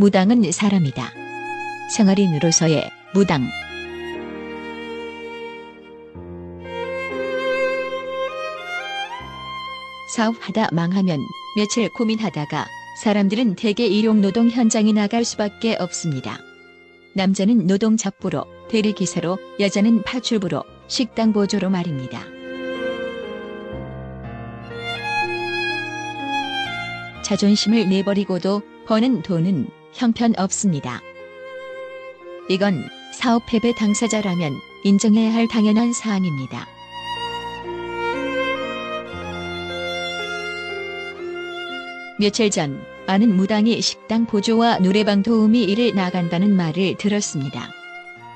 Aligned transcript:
무당은 0.00 0.50
사람이다. 0.50 1.12
생활인으로서의 1.94 2.90
무당. 3.12 3.46
사업하다 10.16 10.70
망하면 10.72 11.20
며칠 11.56 11.90
고민하다가 11.90 12.66
사람들은 13.02 13.56
대개 13.56 13.86
일용 13.86 14.22
노동 14.22 14.48
현장에 14.48 14.92
나갈 14.92 15.24
수밖에 15.24 15.76
없습니다. 15.78 16.38
남자는 17.14 17.66
노동 17.66 17.96
잡부로, 17.96 18.46
대리기사로, 18.70 19.38
여자는 19.60 20.02
파출부로, 20.02 20.64
식당 20.88 21.32
보조로 21.32 21.68
말입니다. 21.68 22.39
자존심을 27.30 27.88
내버리고도 27.88 28.60
버는 28.86 29.22
돈은 29.22 29.68
형편없습니다. 29.92 31.00
이건 32.48 32.82
사업 33.14 33.44
패배 33.46 33.72
당사자라면 33.72 34.52
인정해야 34.82 35.32
할 35.32 35.46
당연한 35.46 35.92
사항입니다. 35.92 36.66
며칠 42.18 42.50
전 42.50 42.84
아는 43.06 43.36
무당이 43.36 43.80
식당 43.80 44.26
보조와 44.26 44.78
노래방 44.78 45.22
도우미 45.22 45.62
일을 45.62 45.94
나간다는 45.94 46.56
말을 46.56 46.96
들었습니다. 46.98 47.70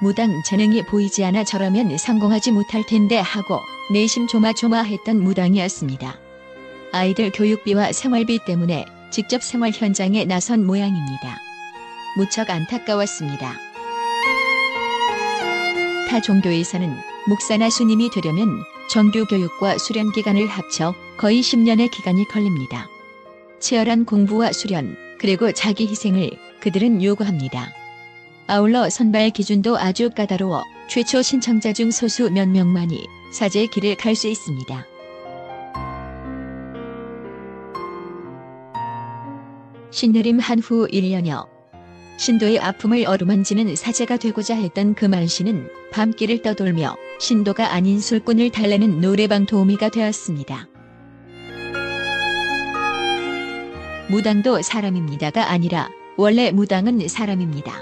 무당 0.00 0.30
재능이 0.44 0.84
보이지 0.84 1.24
않아 1.24 1.42
저라면 1.42 1.98
성공하지 1.98 2.52
못할 2.52 2.86
텐데 2.86 3.18
하고 3.18 3.58
내심 3.92 4.28
조마조마했던 4.28 5.20
무당이었습니다. 5.24 6.25
아이들 6.96 7.30
교육비와 7.30 7.92
생활비 7.92 8.38
때문에 8.38 8.86
직접 9.10 9.42
생활 9.42 9.70
현장에 9.70 10.24
나선 10.24 10.64
모양입니다. 10.64 11.38
무척 12.16 12.48
안타까웠습니다. 12.48 13.54
타 16.08 16.20
종교에서는 16.20 16.96
목사나 17.28 17.68
스님이 17.68 18.10
되려면 18.10 18.62
정규 18.88 19.26
교육과 19.26 19.76
수련 19.76 20.10
기간을 20.12 20.46
합쳐 20.46 20.94
거의 21.18 21.42
10년의 21.42 21.90
기간이 21.90 22.26
걸립니다. 22.28 22.88
치열한 23.60 24.06
공부와 24.06 24.52
수련, 24.52 24.96
그리고 25.18 25.52
자기 25.52 25.86
희생을 25.86 26.30
그들은 26.60 27.02
요구합니다. 27.02 27.72
아울러 28.46 28.88
선발 28.88 29.30
기준도 29.30 29.76
아주 29.76 30.08
까다로워 30.10 30.62
최초 30.88 31.20
신청자 31.20 31.72
중 31.72 31.90
소수 31.90 32.30
몇 32.30 32.48
명만이 32.48 33.06
사제의 33.32 33.66
길을 33.68 33.96
갈 33.96 34.14
수 34.14 34.28
있습니다. 34.28 34.95
신내림 39.96 40.38
한 40.40 40.58
후 40.58 40.86
1년여 40.88 41.48
신도의 42.18 42.58
아픔을 42.60 43.06
어루만지는 43.06 43.74
사제가 43.74 44.18
되고자 44.18 44.54
했던 44.54 44.94
그만 44.94 45.26
씨는 45.26 45.70
밤길을 45.90 46.42
떠돌며 46.42 46.94
신도가 47.18 47.72
아닌 47.72 47.98
술꾼을 47.98 48.50
달래는 48.50 49.00
노래방 49.00 49.46
도우미가 49.46 49.88
되었습니다. 49.88 50.68
무당도 54.10 54.60
사람입니다가 54.60 55.50
아니라 55.50 55.88
원래 56.18 56.50
무당은 56.50 57.08
사람입니다. 57.08 57.72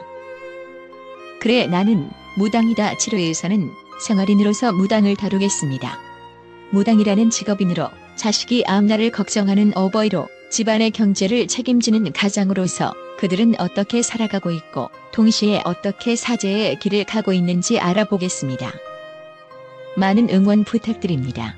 그래 1.41 1.67
나는 1.67 2.09
무당이다 2.39 2.97
치료에서는 2.97 3.73
생활인으로서 4.07 4.73
무당을 4.73 5.17
다루겠습니다. 5.17 5.99
무당이라는 6.71 7.31
직업인으로 7.31 7.91
자식이 8.15 8.63
앞날을 8.69 9.11
걱정하는 9.11 9.77
어버이로 9.77 10.29
집안의 10.55 10.93
경제를 10.93 11.49
책임지는 11.49 12.13
가장으로서 12.13 12.95
그들은 13.19 13.57
어떻게 13.59 14.03
살아가고 14.03 14.53
있고 14.53 14.89
동시에 15.13 15.61
어떻게 15.65 16.15
사제의 16.15 16.79
길을 16.79 17.03
가고 17.07 17.33
있는지 17.33 17.81
알아보겠습니다. 17.81 18.73
많은 19.97 20.31
응원 20.31 20.63
부탁드립니다. 20.63 21.57